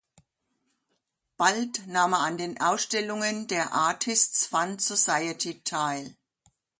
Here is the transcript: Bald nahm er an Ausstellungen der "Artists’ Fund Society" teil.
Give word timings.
Bald 1.37 1.85
nahm 1.85 2.13
er 2.13 2.21
an 2.21 2.57
Ausstellungen 2.59 3.45
der 3.45 3.71
"Artists’ 3.73 4.47
Fund 4.47 4.81
Society" 4.81 5.63
teil. 5.63 6.17